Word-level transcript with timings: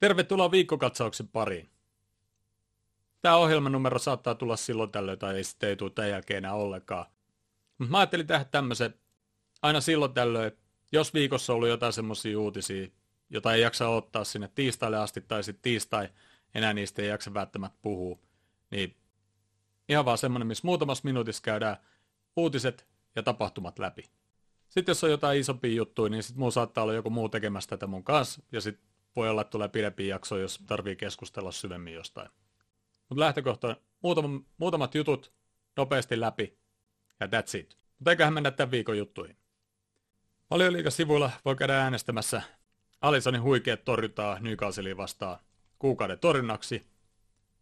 Tervetuloa 0.00 0.50
viikkokatsauksen 0.50 1.28
pariin. 1.28 1.70
Tämä 3.22 3.36
ohjelmanumero 3.36 3.98
saattaa 3.98 4.34
tulla 4.34 4.56
silloin 4.56 4.92
tällöin 4.92 5.18
tai 5.18 5.36
ei 5.36 5.44
sitten 5.44 5.68
ei 5.68 5.76
tule 5.76 5.90
tämän 5.90 6.10
jälkeen 6.10 6.38
enää 6.38 6.54
ollenkaan. 6.54 7.06
Mutta 7.78 7.90
mä 7.90 7.98
ajattelin 7.98 8.26
tehdä 8.26 8.44
tämmöisen 8.44 8.94
aina 9.62 9.80
silloin 9.80 10.14
tällöin, 10.14 10.52
jos 10.92 11.14
viikossa 11.14 11.52
on 11.52 11.54
ollut 11.54 11.68
jotain 11.68 11.92
semmoisia 11.92 12.38
uutisia, 12.38 12.88
jota 13.30 13.54
ei 13.54 13.62
jaksa 13.62 13.88
ottaa 13.88 14.24
sinne 14.24 14.50
tiistaille 14.54 14.98
asti 14.98 15.20
tai 15.20 15.44
sitten 15.44 15.62
tiistai 15.62 16.08
enää 16.54 16.74
niistä 16.74 17.02
ei 17.02 17.08
jaksa 17.08 17.34
välttämättä 17.34 17.78
puhua, 17.82 18.18
niin 18.70 18.96
ihan 19.88 20.04
vaan 20.04 20.18
semmoinen, 20.18 20.46
missä 20.46 20.66
muutamassa 20.66 21.04
minuutissa 21.04 21.42
käydään 21.42 21.76
uutiset 22.36 22.86
ja 23.14 23.22
tapahtumat 23.22 23.78
läpi. 23.78 24.04
Sitten 24.68 24.90
jos 24.90 25.04
on 25.04 25.10
jotain 25.10 25.40
isompia 25.40 25.74
juttuja, 25.74 26.10
niin 26.10 26.22
sitten 26.22 26.40
muu 26.40 26.50
saattaa 26.50 26.82
olla 26.84 26.94
joku 26.94 27.10
muu 27.10 27.28
tekemässä 27.28 27.70
tätä 27.70 27.86
mun 27.86 28.04
kanssa, 28.04 28.42
ja 28.52 28.60
sitten 28.60 28.86
voi 29.16 29.28
olla, 29.28 29.40
että 29.40 29.50
tulee 29.50 29.68
pidempi 29.68 30.08
jakso, 30.08 30.38
jos 30.38 30.58
tarvii 30.66 30.96
keskustella 30.96 31.52
syvemmin 31.52 31.94
jostain. 31.94 32.30
Mutta 33.08 33.20
lähtökohta 33.20 33.76
muutama, 34.02 34.40
muutamat 34.58 34.94
jutut 34.94 35.32
nopeasti 35.76 36.20
läpi, 36.20 36.58
ja 37.20 37.26
that's 37.26 37.58
it. 37.58 37.78
Mutta 37.98 38.10
eiköhän 38.10 38.34
mennä 38.34 38.50
tämän 38.50 38.70
viikon 38.70 38.98
juttuihin. 38.98 39.36
Valioliiga-sivuilla 40.50 41.30
voi 41.44 41.56
käydä 41.56 41.82
äänestämässä 41.82 42.42
Alisonin 43.00 43.42
huikeat 43.42 43.84
torjutaan 43.84 44.42
Newcastlea 44.42 44.96
vastaan 44.96 45.38
kuukauden 45.78 46.18
torjunnaksi, 46.18 46.86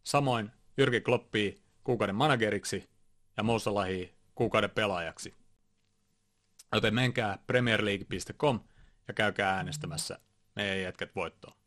samoin 0.03 0.51
Jyrki 0.77 1.01
Kloppii 1.01 1.61
kuukauden 1.83 2.15
manageriksi 2.15 2.89
ja 3.37 3.43
Moussa 3.43 3.73
Lahi 3.73 4.13
kuukauden 4.35 4.69
pelaajaksi. 4.69 5.33
Joten 6.73 6.95
menkää 6.95 7.39
premierleague.com 7.47 8.59
ja 9.07 9.13
käykää 9.13 9.55
äänestämässä 9.55 10.19
meidän 10.55 10.81
jätkät 10.81 11.15
voittoon. 11.15 11.57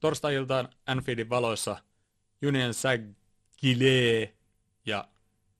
Torstai-iltaan 0.00 0.68
Anfieldin 0.86 1.28
valoissa 1.28 1.76
Junien 2.42 2.74
Sagile 2.74 4.34
ja 4.86 5.08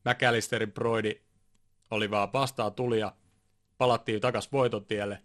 McAllisterin 0.04 0.72
Broidi 0.72 1.20
oli 1.90 2.10
vaan 2.10 2.32
vastaa 2.32 2.70
tulia, 2.70 3.12
palattiin 3.78 4.20
takas 4.20 4.52
voitotielle, 4.52 5.22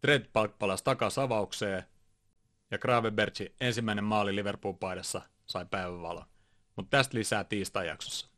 Trent 0.00 0.30
palasi 0.58 0.84
takas 0.84 1.18
avaukseen 1.18 1.82
ja 2.70 2.78
Gravenberchi 2.78 3.54
ensimmäinen 3.60 4.04
maali 4.04 4.34
Liverpool-paidassa 4.34 5.22
sai 5.46 5.66
päivänvalon. 5.70 6.24
Mutta 6.76 6.96
tästä 6.96 7.18
lisää 7.18 7.44
tiistai-jaksossa. 7.44 8.28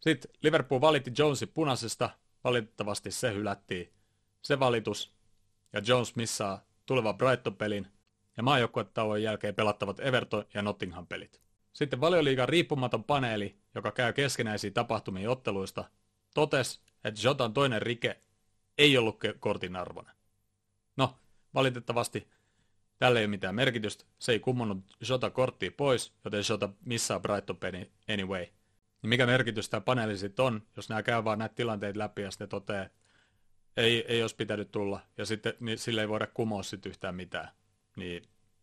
Sitten 0.00 0.30
Liverpool 0.42 0.80
valitti 0.80 1.12
Jonesin 1.18 1.48
punaisesta, 1.48 2.10
valitettavasti 2.44 3.10
se 3.10 3.34
hylättiin. 3.34 3.92
Se 4.42 4.60
valitus, 4.60 5.14
ja 5.72 5.82
Jones 5.86 6.16
missaa 6.16 6.64
tulevan 6.92 7.18
Brighton-pelin 7.18 7.86
ja 8.36 8.42
maajoukkuetauon 8.42 9.22
jälkeen 9.22 9.54
pelattavat 9.54 10.00
Everton 10.00 10.44
ja 10.54 10.62
Nottingham-pelit. 10.62 11.40
Sitten 11.72 12.00
valioliigan 12.00 12.48
riippumaton 12.48 13.04
paneeli, 13.04 13.56
joka 13.74 13.92
käy 13.92 14.12
keskenäisiä 14.12 14.70
tapahtumia 14.70 15.30
otteluista, 15.30 15.84
totesi, 16.34 16.80
että 17.04 17.20
Jotan 17.24 17.52
toinen 17.52 17.82
rike 17.82 18.20
ei 18.78 18.98
ollut 18.98 19.20
kortin 19.40 19.76
arvoinen. 19.76 20.14
No, 20.96 21.18
valitettavasti 21.54 22.28
tälle 22.98 23.18
ei 23.18 23.24
ole 23.24 23.30
mitään 23.30 23.54
merkitystä, 23.54 24.04
se 24.18 24.32
ei 24.32 24.40
kummonnut 24.40 24.84
Jota 25.08 25.30
korttia 25.30 25.70
pois, 25.76 26.12
joten 26.24 26.42
Jota 26.50 26.68
missaa 26.84 27.20
Brighton 27.20 27.56
pelin 27.56 27.92
anyway. 28.12 28.46
Niin 29.02 29.08
mikä 29.08 29.26
merkitys 29.26 29.68
tämä 29.68 29.80
paneeli 29.80 30.18
sitten 30.18 30.44
on, 30.44 30.62
jos 30.76 30.88
nämä 30.88 31.02
käy 31.02 31.24
vaan 31.24 31.38
näitä 31.38 31.54
tilanteita 31.54 31.98
läpi 31.98 32.22
ja 32.22 32.30
sitten 32.30 32.48
toteaa, 32.48 32.86
ei, 33.76 34.04
ei 34.08 34.22
olisi 34.22 34.36
pitänyt 34.36 34.70
tulla, 34.70 35.00
ja 35.16 35.26
sitten 35.26 35.54
niin 35.60 35.78
sille 35.78 36.00
ei 36.00 36.08
voida 36.08 36.26
kumoa 36.26 36.62
sitten 36.62 36.90
yhtään 36.90 37.14
mitään. 37.14 37.48
Niin, 37.96 38.22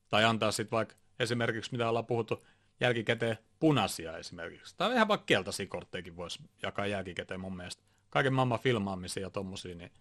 tai 0.09 0.25
antaa 0.25 0.51
sitten 0.51 0.71
vaikka 0.71 0.95
esimerkiksi, 1.19 1.71
mitä 1.71 1.89
ollaan 1.89 2.05
puhuttu, 2.05 2.45
jälkikäteen 2.79 3.37
punaisia 3.59 4.17
esimerkiksi. 4.17 4.75
Tai 4.77 4.93
ihan 4.93 5.07
vaikka 5.07 5.25
keltaisia 5.25 5.67
korttejakin 5.67 6.15
voisi 6.15 6.39
jakaa 6.63 6.85
jälkikäteen 6.85 7.39
mun 7.39 7.57
mielestä. 7.57 7.83
Kaiken 8.09 8.33
maailman 8.33 8.59
filmaamisia 8.59 9.23
ja 9.23 9.29
tommosia, 9.29 9.75
niin 9.75 9.91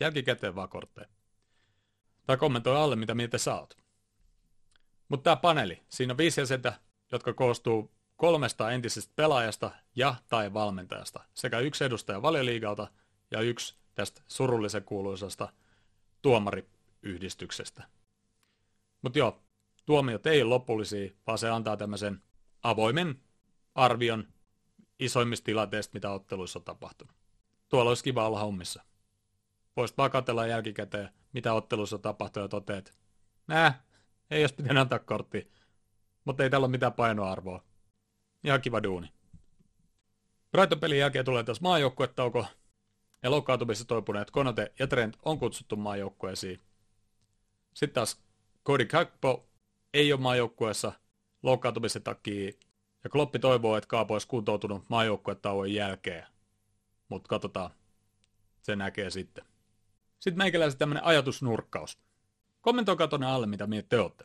jälkikäteen 0.00 0.54
vaan 0.54 0.68
kortteja. 0.68 1.08
Tai 2.26 2.36
kommentoi 2.36 2.76
alle, 2.76 2.96
mitä 2.96 3.14
mieltä 3.14 3.38
sä 3.38 3.54
oot. 3.54 3.76
Mutta 5.08 5.24
tämä 5.24 5.36
paneeli, 5.36 5.82
siinä 5.88 6.12
on 6.12 6.18
viisi 6.18 6.40
jäsentä, 6.40 6.72
jotka 7.12 7.32
koostuu 7.32 7.90
kolmesta 8.16 8.70
entisestä 8.70 9.12
pelaajasta 9.16 9.70
ja 9.96 10.14
tai 10.28 10.52
valmentajasta, 10.52 11.24
sekä 11.34 11.58
yksi 11.58 11.84
edustaja 11.84 12.22
valioliigalta 12.22 12.88
ja 13.30 13.40
yksi 13.40 13.79
tästä 13.94 14.22
surullisen 14.28 14.84
kuuluisasta 14.84 15.52
tuomariyhdistyksestä. 16.22 17.82
Mutta 19.02 19.18
joo, 19.18 19.42
tuomiot 19.86 20.26
ei 20.26 20.42
ole 20.42 20.48
lopullisia, 20.48 21.10
vaan 21.26 21.38
se 21.38 21.50
antaa 21.50 21.76
tämmöisen 21.76 22.22
avoimen 22.62 23.22
arvion 23.74 24.28
isoimmista 24.98 25.44
tilanteista, 25.44 25.94
mitä 25.94 26.10
otteluissa 26.10 26.58
on 26.58 26.64
tapahtunut. 26.64 27.14
Tuolla 27.68 27.90
olisi 27.90 28.04
kiva 28.04 28.26
olla 28.26 28.40
hommissa. 28.40 28.82
Voisit 29.76 29.96
vaan 29.98 30.48
jälkikäteen, 30.48 31.08
mitä 31.32 31.52
otteluissa 31.52 31.96
on 31.96 32.02
tapahtunut 32.02 32.44
ja 32.44 32.48
toteat, 32.48 32.92
nää, 33.46 33.84
ei 34.30 34.42
olisi 34.42 34.54
pitänyt 34.54 34.80
antaa 34.80 34.98
korttia, 34.98 35.44
mutta 36.24 36.42
ei 36.42 36.50
tällä 36.50 36.64
ole 36.64 36.70
mitään 36.70 36.92
painoarvoa. 36.92 37.64
Ihan 38.44 38.60
kiva 38.60 38.82
duuni. 38.82 39.12
Brighton-pelin 40.50 40.98
jälkeen 40.98 41.24
tulee 41.24 41.44
taas 41.44 41.60
maajoukkuetauko, 41.60 42.46
ja 43.22 43.30
loukkaantumissa 43.30 43.84
toipuneet 43.84 44.30
Konate 44.30 44.72
ja 44.78 44.86
Trent 44.86 45.16
on 45.24 45.38
kutsuttu 45.38 45.76
maajoukkueisiin. 45.76 46.60
Sitten 47.74 47.94
taas 47.94 48.22
Cody 48.66 48.84
Kakpo 48.84 49.48
ei 49.94 50.12
ole 50.12 50.20
maajoukkueessa 50.20 50.92
loukkaantumisen 51.42 52.02
takia, 52.02 52.52
ja 53.04 53.10
Kloppi 53.10 53.38
toivoo, 53.38 53.76
että 53.76 53.88
Kaapo 53.88 54.14
olisi 54.14 54.28
kuntoutunut 54.28 54.84
maajoukkuetauon 54.88 55.72
jälkeen. 55.72 56.26
Mutta 57.08 57.28
katsotaan, 57.28 57.70
se 58.62 58.76
näkee 58.76 59.10
sitten. 59.10 59.44
Sitten 60.18 60.38
meikäläisen 60.38 60.78
tämmönen 60.78 61.04
ajatusnurkkaus. 61.04 61.98
Kommentoikaa 62.60 63.08
tuonne 63.08 63.26
alle, 63.26 63.46
mitä 63.46 63.68
te 63.88 63.98
olette. 63.98 64.24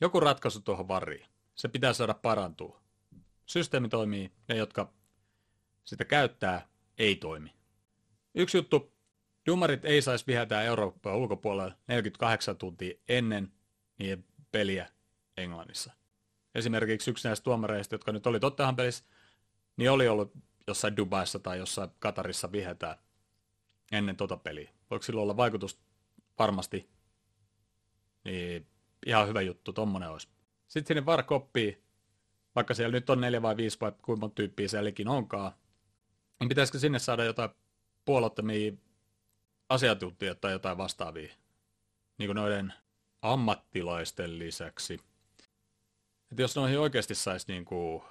Joku 0.00 0.20
ratkaisu 0.20 0.60
tuohon 0.60 0.88
variin. 0.88 1.26
Se 1.54 1.68
pitää 1.68 1.92
saada 1.92 2.14
parantua. 2.14 2.80
Systeemi 3.46 3.88
toimii, 3.88 4.32
ne 4.48 4.56
jotka 4.56 4.92
sitä 5.84 6.04
käyttää, 6.04 6.68
ei 6.98 7.16
toimi. 7.16 7.54
Yksi 8.34 8.56
juttu, 8.56 8.92
Dumarit 9.46 9.84
ei 9.84 10.02
saisi 10.02 10.26
vihätää 10.26 10.62
Eurooppaa 10.62 11.16
ulkopuolella 11.16 11.74
48 11.86 12.56
tuntia 12.56 12.94
ennen 13.08 13.52
niiden 13.98 14.24
peliä 14.52 14.88
Englannissa. 15.36 15.92
Esimerkiksi 16.54 17.10
yksi 17.10 17.28
näistä 17.28 17.44
tuomareista, 17.44 17.94
jotka 17.94 18.12
nyt 18.12 18.26
oli 18.26 18.40
Tottenham 18.40 18.76
pelissä, 18.76 19.04
niin 19.76 19.90
oli 19.90 20.08
ollut 20.08 20.32
jossain 20.66 20.96
Dubaissa 20.96 21.38
tai 21.38 21.58
jossain 21.58 21.90
Katarissa 21.98 22.52
vihätää 22.52 22.98
ennen 23.92 24.16
tota 24.16 24.36
peliä. 24.36 24.70
Voiko 24.90 25.02
sillä 25.02 25.22
olla 25.22 25.36
vaikutus? 25.36 25.80
Varmasti. 26.38 26.90
Niin 28.24 28.66
ihan 29.06 29.28
hyvä 29.28 29.40
juttu, 29.40 29.72
tommonen 29.72 30.10
olisi. 30.10 30.28
Sitten 30.68 30.88
sinne 30.88 31.06
var 31.06 31.24
vaikka 32.54 32.74
siellä 32.74 32.92
nyt 32.92 33.10
on 33.10 33.20
neljä 33.20 33.42
vai 33.42 33.56
viisi 33.56 33.80
vai 33.80 33.92
kuinka 34.02 34.28
tyyppiä 34.28 34.68
sielläkin 34.68 35.08
onkaan, 35.08 35.52
niin 36.40 36.48
pitäisikö 36.48 36.78
sinne 36.78 36.98
saada 36.98 37.24
jotain 37.24 37.50
puolottomia 38.04 38.72
asiantuntijoita 39.68 40.40
tai 40.40 40.52
jotain 40.52 40.78
vastaavia, 40.78 41.34
niin 42.18 42.28
kuin 42.28 42.36
noiden 42.36 42.72
ammattilaisten 43.22 44.38
lisäksi. 44.38 45.00
Että 46.30 46.42
jos 46.42 46.56
noihin 46.56 46.78
oikeasti 46.78 47.14
saisi 47.14 47.52
niin 47.52 47.64
kuin 47.64 48.02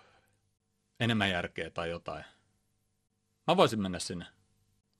enemmän 0.99 1.29
järkeä 1.29 1.69
tai 1.69 1.89
jotain. 1.89 2.25
Mä 3.47 3.57
voisin 3.57 3.81
mennä 3.81 3.99
sinne. 3.99 4.25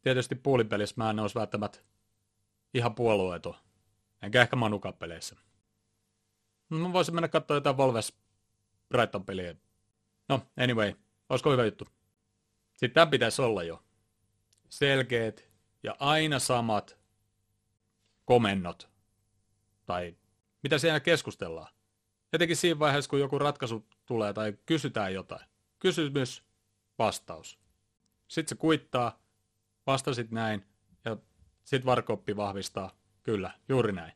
Tietysti 0.02 0.36
puolipelissä 0.36 0.96
mä 0.98 1.10
en 1.10 1.20
olisi 1.20 1.36
välttämättä 1.36 1.80
ihan 2.74 2.96
puolueeton. 2.96 3.56
Enkä 4.22 4.42
ehkä 4.42 4.56
manukapeleissä. 4.56 5.36
Mä 6.70 6.94
voisin 6.94 7.16
mennä 7.16 7.28
katsoa 7.28 7.58
jotain 7.58 7.78
Volves 7.78 8.18
Brighton 8.90 9.26
peliä. 9.26 9.56
No, 10.30 10.42
anyway, 10.58 10.94
olisiko 11.30 11.52
hyvä 11.52 11.66
juttu? 11.66 11.88
Sitten 12.78 12.94
tämä 12.94 13.06
pitäisi 13.06 13.42
olla 13.42 13.64
jo 13.64 13.84
selkeät 14.78 15.50
ja 15.84 15.96
aina 16.00 16.40
samat 16.40 16.98
komennot. 18.26 18.90
Tai 19.86 20.16
mitä 20.64 20.78
siellä 20.78 21.00
keskustellaan. 21.00 21.74
Etenkin 22.34 22.58
siinä 22.58 22.80
vaiheessa, 22.80 23.10
kun 23.10 23.20
joku 23.20 23.40
ratkaisu 23.40 23.88
tulee 24.06 24.34
tai 24.34 24.58
kysytään 24.66 25.14
jotain. 25.14 25.46
Kysymys, 25.80 26.44
vastaus. 27.00 27.60
Sitten 28.28 28.50
se 28.50 28.56
kuittaa, 28.56 29.20
vastasit 29.88 30.32
näin, 30.32 30.66
ja 31.06 31.18
sitten 31.64 31.86
varkoppi 31.86 32.36
vahvistaa, 32.36 32.96
kyllä, 33.24 33.52
juuri 33.70 33.92
näin. 33.92 34.14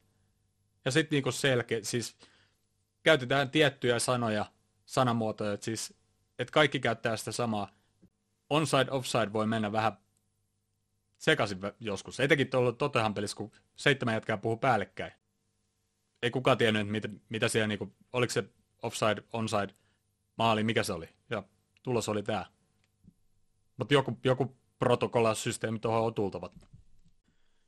Ja 0.85 0.91
sitten 0.91 1.15
niinku 1.15 1.31
selkeä, 1.31 1.79
siis 1.83 2.17
käytetään 3.03 3.49
tiettyjä 3.49 3.99
sanoja, 3.99 4.45
sanamuotoja, 4.85 5.53
että 5.53 5.65
siis, 5.65 5.93
että 6.39 6.51
kaikki 6.51 6.79
käyttää 6.79 7.17
sitä 7.17 7.31
samaa. 7.31 7.69
Onside, 8.49 8.91
offside 8.91 9.33
voi 9.33 9.47
mennä 9.47 9.71
vähän 9.71 9.97
sekaisin 11.17 11.59
joskus. 11.79 12.19
Etenkin 12.19 12.49
tuolla 12.49 12.71
Tottenham 12.71 13.13
pelissä, 13.13 13.37
kun 13.37 13.51
seitsemän 13.75 14.13
jätkää 14.13 14.37
puhuu 14.37 14.57
päällekkäin. 14.57 15.11
ei 16.21 16.31
kukaan 16.31 16.57
tiennyt, 16.57 16.87
mitä, 16.87 17.09
mitä 17.29 17.47
siellä, 17.47 17.67
niinku, 17.67 17.95
oliko 18.13 18.33
se 18.33 18.43
offside, 18.83 19.23
onside, 19.33 19.73
maali, 20.37 20.63
mikä 20.63 20.83
se 20.83 20.93
oli. 20.93 21.09
Ja 21.29 21.43
tulos 21.83 22.09
oli 22.09 22.23
tämä. 22.23 22.45
Mutta 23.77 23.93
joku, 23.93 24.19
joku 24.23 24.57
protokollasysteemi 24.79 25.79
tuohon 25.79 26.03
on 26.03 26.13
tultavat. 26.13 26.53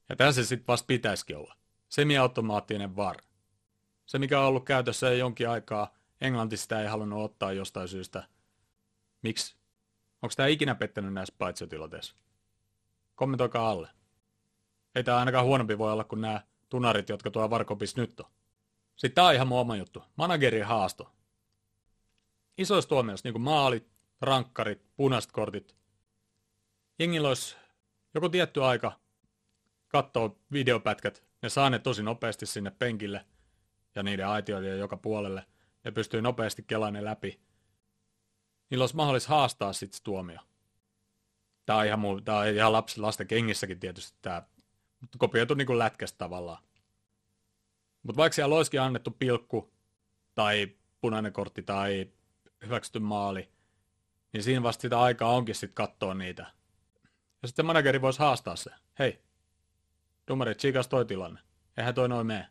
Ja 0.09 0.15
tässä 0.15 0.43
se 0.43 0.47
sitten 0.47 0.67
vasta 0.67 0.85
pitäisikin 0.85 1.37
olla. 1.37 1.55
Semiautomaattinen 1.89 2.95
VAR. 2.95 3.17
Se, 4.05 4.19
mikä 4.19 4.39
on 4.39 4.45
ollut 4.45 4.65
käytössä 4.65 5.07
jo 5.07 5.13
jonkin 5.13 5.49
aikaa, 5.49 5.93
Englanti 6.21 6.57
sitä 6.57 6.81
ei 6.81 6.87
halunnut 6.87 7.23
ottaa 7.23 7.51
jostain 7.51 7.87
syystä. 7.87 8.27
Miksi? 9.21 9.55
Onko 10.21 10.33
tämä 10.35 10.47
ikinä 10.47 10.75
pettänyt 10.75 11.13
näissä 11.13 11.35
paitsiotilanteissa? 11.37 12.15
Kommentoikaa 13.19 13.69
alle. 13.69 13.89
Ei 14.95 15.03
tämä 15.03 15.17
ainakaan 15.17 15.45
huonompi 15.45 15.77
voi 15.77 15.91
olla 15.91 16.03
kuin 16.03 16.21
nämä 16.21 16.41
tunarit, 16.69 17.09
jotka 17.09 17.31
tuo 17.31 17.49
Varkopis 17.49 17.95
nyt 17.95 18.19
on. 18.19 18.25
Sitten 18.95 19.15
tämä 19.15 19.27
on 19.27 19.33
ihan 19.33 19.47
mun 19.47 19.59
oma 19.59 19.75
juttu. 19.75 20.03
Managerin 20.15 20.65
haasto. 20.65 21.11
Isoissa 22.57 22.89
tuomioissa, 22.89 23.27
niin 23.27 23.33
kuin 23.33 23.41
maalit, 23.41 23.87
rankkarit, 24.21 24.85
punaiset 24.95 25.31
kortit. 25.31 25.75
Jengillä 26.99 27.27
olisi 27.27 27.55
joku 28.13 28.29
tietty 28.29 28.63
aika 28.63 28.91
katsoa 29.87 30.35
videopätkät. 30.51 31.23
Ne 31.41 31.49
saa 31.49 31.69
ne 31.69 31.79
tosi 31.79 32.03
nopeasti 32.03 32.45
sinne 32.45 32.71
penkille 32.71 33.25
ja 33.95 34.03
niiden 34.03 34.27
aitioiden 34.27 34.79
joka 34.79 34.97
puolelle. 34.97 35.45
Ja 35.83 35.91
pystyy 35.91 36.21
nopeasti 36.21 36.63
kelaamaan 36.63 36.93
ne 36.93 37.03
läpi. 37.03 37.39
Niillä 38.69 38.83
olisi 38.83 38.95
mahdollista 38.95 39.29
haastaa 39.29 39.73
sitten 39.73 40.03
tuomio. 40.03 40.39
Tämä 41.69 41.79
on 41.79 41.85
ihan, 41.85 41.99
muu, 41.99 42.21
tämä 42.21 42.37
on 42.37 42.47
ihan 42.47 42.71
lapsi, 42.71 42.99
lasten 42.99 43.27
kengissäkin 43.27 43.79
tietysti 43.79 44.17
tämä 44.21 44.43
kopioitu 45.17 45.53
niin 45.53 45.65
kuin 45.65 45.79
lätkästä 45.79 46.17
tavallaan. 46.17 46.63
Mutta 48.03 48.17
vaikka 48.17 48.35
siellä 48.35 48.55
olisikin 48.55 48.81
annettu 48.81 49.11
pilkku 49.11 49.73
tai 50.35 50.75
punainen 51.01 51.33
kortti 51.33 51.63
tai 51.63 52.11
hyväksytty 52.65 52.99
maali, 52.99 53.51
niin 54.33 54.43
siinä 54.43 54.63
vasta 54.63 54.81
sitä 54.81 55.01
aikaa 55.01 55.31
onkin 55.31 55.55
sitten 55.55 55.73
katsoa 55.73 56.13
niitä. 56.13 56.45
Ja 57.41 57.47
sitten 57.47 57.65
manageri 57.65 58.01
voisi 58.01 58.19
haastaa 58.19 58.55
se. 58.55 58.71
Hei, 58.99 59.21
dumari, 60.27 60.55
tsiikas 60.55 60.87
toi 60.87 61.05
tilanne. 61.05 61.39
Eihän 61.77 61.95
toi 61.95 62.09
noin 62.09 62.27
mene. 62.27 62.47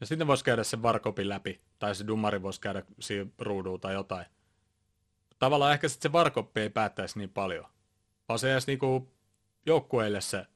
Ja 0.00 0.06
sitten 0.06 0.26
voisi 0.26 0.44
käydä 0.44 0.64
sen 0.64 0.82
varkopin 0.82 1.28
läpi, 1.28 1.60
tai 1.78 1.94
se 1.94 2.06
dumari 2.06 2.42
voisi 2.42 2.60
käydä 2.60 2.82
siinä 3.00 3.30
ruudulla 3.38 3.78
tai 3.78 3.94
jotain. 3.94 4.26
Tavallaan 5.38 5.72
ehkä 5.72 5.88
sitten 5.88 6.08
se 6.08 6.12
varkoppi 6.12 6.60
ei 6.60 6.70
päättäisi 6.70 7.18
niin 7.18 7.30
paljon, 7.30 7.66
vaan 8.30 8.38
se 8.38 8.52
edes 8.52 8.66
niinku 8.66 9.12
joukkueille 9.66 10.20
se 10.20 10.46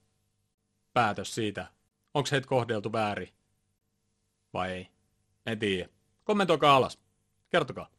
päätös 0.92 1.34
siitä, 1.34 1.66
onko 2.14 2.28
heitä 2.32 2.48
kohdeltu 2.48 2.92
väärin 2.92 3.28
vai 4.52 4.72
ei. 4.72 4.88
En 5.46 5.58
tiedä. 5.58 5.88
Kommentoikaa 6.24 6.76
alas. 6.76 6.98
Kertokaa. 7.50 7.90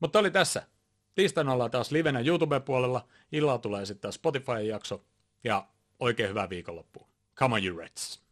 Mutta 0.00 0.18
oli 0.18 0.30
tässä. 0.30 0.66
Tiistaina 1.14 1.52
ollaan 1.52 1.70
taas 1.70 1.90
livenä 1.90 2.20
YouTube-puolella. 2.20 3.08
Illalla 3.32 3.58
tulee 3.58 3.86
sitten 3.86 4.12
Spotify-jakso. 4.12 5.04
Ja 5.44 5.66
oikein 6.00 6.28
hyvää 6.28 6.50
viikonloppua. 6.50 7.08
Come 7.36 7.54
on 7.54 7.64
you 7.64 7.78
Reds. 7.78 8.23